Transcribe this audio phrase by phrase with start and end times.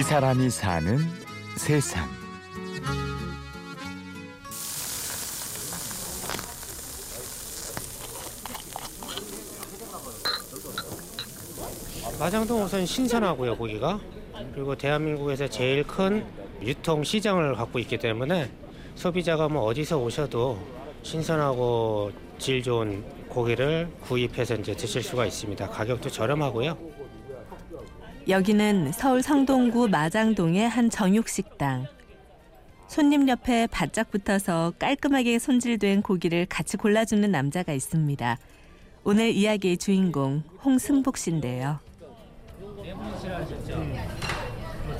[0.00, 0.98] 이 사람이 사는
[1.58, 2.08] 세상.
[12.18, 14.00] 마장동 우선 신선하고요 고기가
[14.54, 16.24] 그리고 대한민국에서 제일 큰
[16.62, 18.50] 유통 시장을 갖고 있기 때문에
[18.94, 20.58] 소비자가 뭐 어디서 오셔도
[21.02, 25.68] 신선하고 질 좋은 고기를 구입해서 이제 드실 수가 있습니다.
[25.68, 26.89] 가격도 저렴하고요.
[28.30, 31.88] 여기는 서울 성동구 마장동의 한 정육식당.
[32.86, 38.38] 손님 옆에 바짝 붙어서 깔끔하게 손질된 고기를 같이 골라주는 남자가 있습니다.
[39.02, 41.80] 오늘 이야기의 주인공 홍승복 씨인데요.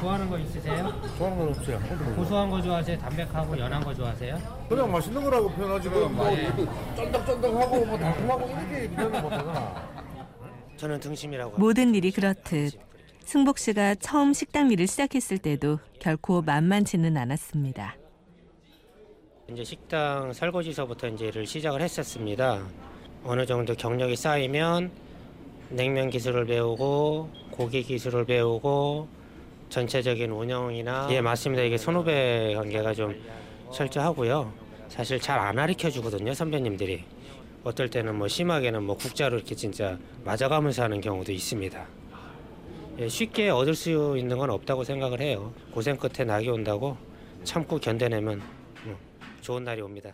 [0.00, 0.98] 좋아하는 거 있으세요?
[1.18, 1.80] 좋아하는 건 없어요.
[2.16, 2.98] 고소한 거 좋아하세요?
[2.98, 4.66] 담백하고 연한 거 좋아하세요?
[4.70, 6.30] 그냥 맛있는 거라고 표현하지 뭐, 뭐
[6.96, 9.88] 쫀득쫀득하고 뭐 달콤하고 이렇게 표현을 못하잖아.
[10.78, 11.60] 저는 등심이라고 합니다.
[11.60, 12.87] 모든 일이 그렇듯
[13.28, 17.94] 승복 씨가 처음 식당 일을 시작했을 때도 결코 만만치는 않았습니다.
[19.52, 22.66] 이제 식당 설거지서부터 이제 일을 시작을 했었습니다.
[23.24, 24.90] 어느 정도 경력이 쌓이면
[25.68, 29.08] 냉면 기술을 배우고 고기 기술을 배우고
[29.68, 31.64] 전체적인 운영이나 예 맞습니다.
[31.64, 33.14] 이게 선후배 관계가 좀
[33.74, 34.50] 철저하고요.
[34.88, 37.04] 사실 잘 안 가르쳐 주거든요 선배님들이.
[37.62, 42.07] 어떨 때는 뭐 심하게는 뭐 국자로 이렇게 진짜 맞아가면서 하는 경우도 있습니다.
[42.98, 45.52] 예, 쉽게 얻을 수 있는 건 없다고 생각을 해요.
[45.72, 46.96] 고생 끝에 낙이 온다고
[47.44, 48.42] 참고 견뎌내면
[48.84, 48.98] 뭐
[49.40, 50.12] 좋은 날이 옵니다.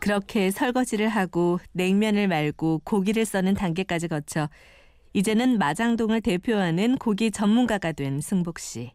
[0.00, 4.48] 그렇게 설거지를 하고 냉면을 말고 고기를 써는 단계까지 거쳐
[5.12, 8.92] 이제는 마장동을 대표하는 고기 전문가가 된 승복 씨.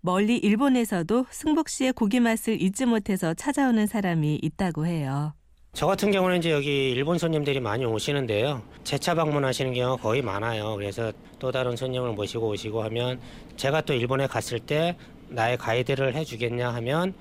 [0.00, 5.34] 멀리 일본에서도 승복 씨의 고기 맛을 잊지 못해서 찾아오는 사람이 있다고 해요.
[5.78, 8.62] 저 같은 경우는 이제 여기 일본 손님들이 많이 오시는데요.
[8.82, 10.74] 재차 방문하시는 경우가 거의 많아요.
[10.74, 13.20] 그래서 또 다른 손님을 모시고 오시고 하면
[13.56, 14.96] 제가 또 일본에 갔을 때
[15.28, 17.14] 나의 가이드를 해주겠냐 하면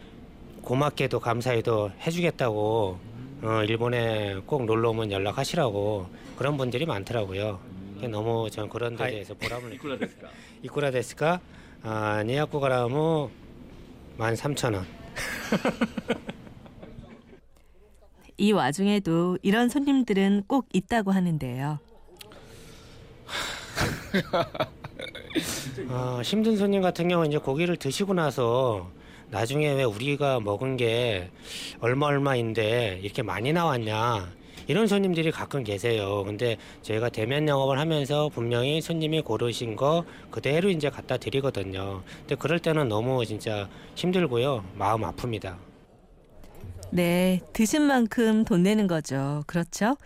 [0.63, 2.99] 고맙게도 감사히도 해주겠다고
[3.43, 7.59] 어, 일본에 꼭 놀러 오면 연락하시라고 그런 분들이 많더라고요.
[8.09, 9.97] 너무 전 그런 데 대해서 보람을 느끼고
[10.63, 11.39] 이쿠라 데스까?
[11.83, 13.29] 아, 니야쿠가라무
[14.17, 14.83] 13,000원.
[18.37, 21.79] 이 와중에도 이런 손님들은 꼭 있다고 하는데요.
[25.89, 28.89] 어, 힘든 손님 같은 경우 이제 고기를 드시고 나서
[29.29, 31.29] 나중에 왜 우리가 먹은 게
[31.79, 34.31] 얼마 얼마인데 이렇게 많이 나왔냐
[34.67, 36.23] 이런 손님들이 가끔 계세요.
[36.25, 42.03] 근데 저희가 대면 영업을 하면서 분명히 손님이 고르신 거 그대로 이제 갖다 드리거든요.
[42.19, 44.63] 근데 그럴 때는 너무 진짜 힘들고요.
[44.75, 45.66] 마음 아픕니다.
[46.91, 49.43] 네, 드신 만큼 돈 내는 거죠.
[49.47, 49.97] 그렇죠?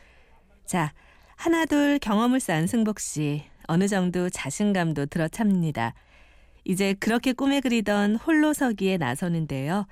[0.66, 0.94] 자,
[1.36, 3.44] 하나둘 경험을 쌓은 승복 씨.
[3.68, 5.94] 어느 정도 자신감도 들어찹니다.
[6.66, 9.86] 이제 그렇게 꿈에 그리던 홀로 서기에 나서는데요.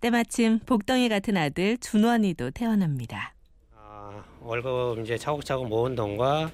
[0.00, 3.34] 때마침 복덩이 같은 아들 준원이도 태어납니다.
[3.74, 6.50] 아, 월급 이제 차곡차곡 모은 돈과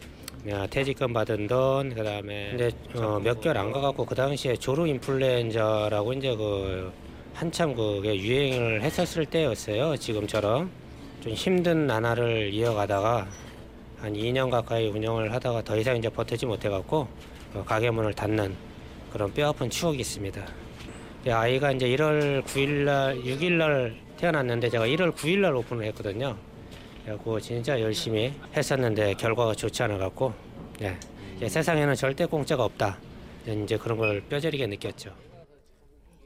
[0.47, 6.13] 어, 퇴직금 받은 돈 그다음에 근데 어, 몇 개월 안 가갖고 그 당시에 조루 인플루엔자라고
[6.15, 6.93] 이제 그
[7.35, 9.97] 한참 그게 유행을 했었을 때였어요.
[9.97, 10.71] 지금처럼
[11.21, 13.27] 좀 힘든 나날을 이어가다가
[13.99, 17.09] 한 2년 가까이 운영을 하다가 더 이상 이제 버티지 못해갖고
[17.55, 18.55] 어, 가게 문을 닫는
[19.13, 20.47] 그런 뼈아픈 추억이 있습니다.
[21.29, 26.37] 아이가 이제 1월 9일날, 6일날 태어났는데 제가 1월 9일날 오픈을 했거든요.
[27.03, 30.33] 그래갖고 진짜 열심히 했었는데 결과가 좋지 않아갖고
[30.83, 30.97] 예.
[31.49, 32.99] 세상에는 절대 공짜가 없다.
[33.47, 35.11] 이제 그런 걸 뼈저리게 느꼈죠.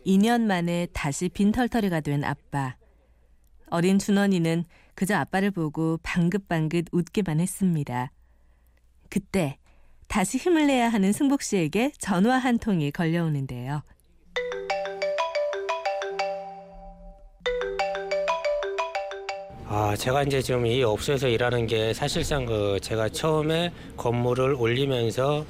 [0.07, 2.77] 2년 만에 다시 빈털터리가 된 아빠.
[3.71, 4.65] 어린 준원이는
[4.95, 8.11] 그저 아빠를 보고 방긋방긋 웃기만 했습니다.
[9.11, 9.59] 그때
[10.09, 13.83] 다시 힘을 내야 하는 승복 씨에게 전화 한 통이 걸려오는데요.
[19.71, 25.45] 아, 제가 이제 지금 이 업소에서 일하는 게 사실상 그 제가 처음에 건물을 올리면서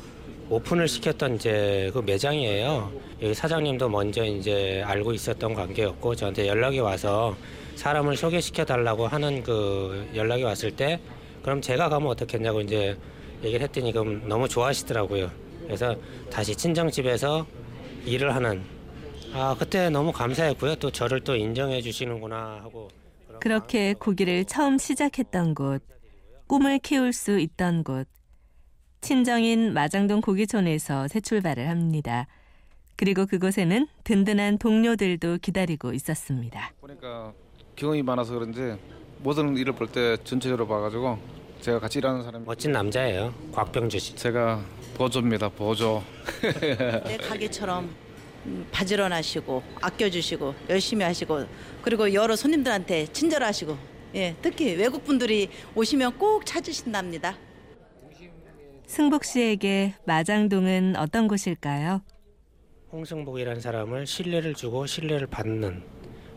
[0.50, 2.90] 오픈을 시켰던 이제 그 매장이에요.
[3.22, 7.36] 여기 사장님도 먼저 이제 알고 있었던 관계였고 저한테 연락이 와서
[7.76, 11.00] 사람을 소개시켜 달라고 하는 그 연락이 왔을 때
[11.42, 12.96] 그럼 제가 가면 어떻겠냐고 이제
[13.42, 15.30] 얘기를 했더니 그럼 너무 좋아하시더라고요.
[15.64, 15.94] 그래서
[16.30, 17.46] 다시 친정집에서
[18.06, 18.62] 일을 하는
[19.34, 20.76] 아 그때 너무 감사했고요.
[20.76, 22.88] 또 저를 또 인정해 주시는구나 하고
[23.40, 25.82] 그렇게 고기를 처음 시작했던 곳,
[26.46, 28.08] 꿈을 키울 수 있던 곳,
[29.00, 32.26] 친정인 마장동 고기촌에서 새 출발을 합니다.
[32.96, 36.72] 그리고 그곳에는 든든한 동료들도 기다리고 있었습니다.
[36.80, 37.32] 보니까
[37.76, 38.76] 경험이 많아서 그런지
[39.20, 41.18] 모든 일을 볼 때 전체적으로 봐가지고
[41.60, 43.32] 제가 같이 일하는 사람 멋진 남자예요.
[43.52, 44.16] 곽병주 씨.
[44.16, 44.62] 제가
[44.96, 45.48] 보조입니다.
[45.48, 46.02] 보조.
[47.04, 47.88] 내 가게처럼
[48.46, 51.44] 음, 바지런하시고 아껴주시고 열심히 하시고
[51.82, 53.76] 그리고 여러 손님들한테 친절하시고
[54.14, 57.36] 예 특히 외국 분들이 오시면 꼭 찾으신답니다.
[58.88, 62.00] 승복 씨에게 마장동은 어떤 곳일까요?
[62.90, 65.82] 홍승복이라는 사람을 신뢰를 주고 신뢰를 받는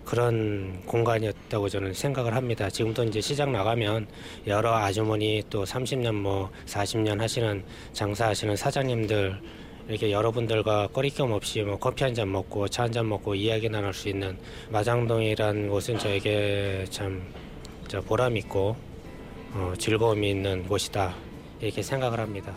[0.04, 2.70] 그런 공간이었다고 저는 생각을 합니다.
[2.70, 4.08] 지금도 이제 시장 나가면
[4.48, 7.64] 여러 아주머니 또 30년 뭐 40년 하시는
[7.94, 9.40] 장사하시는 사장님들
[9.88, 13.94] 이렇게 여러분들과 꺼리낌 없이 뭐 커피 한 잔 먹고 차 한 잔 먹고 이야기 나눌
[13.94, 14.38] 수 있는
[14.72, 18.76] 마장동이라는 곳은 저에게 참저 보람 있고
[19.54, 21.16] 어, 즐거움이 있는 곳이다
[21.62, 22.54] 이렇게 생각을 합니다.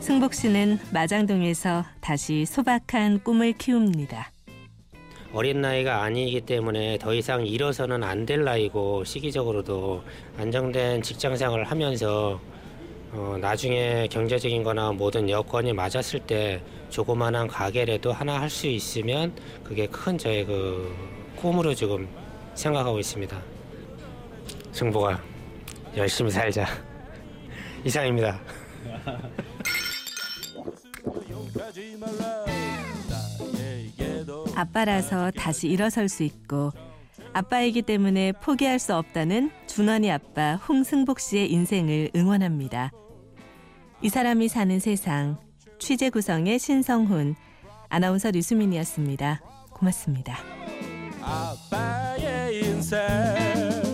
[0.00, 4.30] 승복 씨는 마장동에서 다시 소박한 꿈을 키웁니다.
[5.34, 10.02] 어린 나이가 아니기 때문에 더 이상 일어서는 안 될 나이고 시기적으로도
[10.38, 12.40] 안정된 직장 생활을 하면서
[13.12, 19.86] 어, 나중에 경제적인 거나 모든 여건이 맞았을 때 조그만한 가게라도 하나 할 수 있으면 그게
[19.86, 20.94] 큰 저의 그
[21.36, 22.08] 꿈으로 지금
[22.54, 23.38] 생각하고 있습니다.
[24.72, 25.22] 승보가
[25.98, 26.66] 열심히 살자.
[27.84, 28.40] 이상입니다.
[34.54, 36.70] 아빠라서 다시 일어설 수 있고
[37.32, 42.92] 아빠이기 때문에 포기할 수 없다는 준원이 아빠 홍승복 씨의 인생을 응원합니다.
[44.00, 45.38] 이 사람이 사는 세상
[45.78, 47.34] 취재 구성의 신성훈
[47.88, 49.40] 아나운서 류수민이었습니다.
[49.70, 50.38] 고맙습니다.
[51.22, 53.87] 아빠의 인생